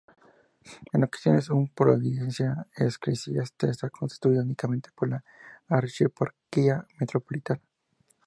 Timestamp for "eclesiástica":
2.75-3.69